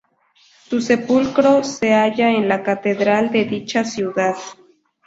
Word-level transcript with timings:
Su 0.67 0.81
sepulcro 0.81 1.63
se 1.63 1.91
halla 1.93 2.31
en 2.31 2.47
la 2.49 2.63
catedral 2.63 3.29
de 3.31 3.45
dicha 3.45 3.83
ciudad. 3.83 4.33